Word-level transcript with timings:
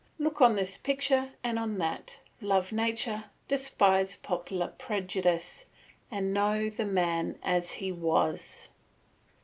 Look 0.17 0.41
on 0.41 0.55
this 0.55 0.79
picture 0.79 1.33
and 1.43 1.59
on 1.59 1.77
that, 1.77 2.17
love 2.41 2.71
nature, 2.71 3.25
despise 3.47 4.15
popular 4.15 4.69
prejudice, 4.79 5.67
and 6.09 6.33
know 6.33 6.71
the 6.71 6.85
man 6.85 7.37
as 7.43 7.73
he 7.73 7.91
was. 7.91 8.69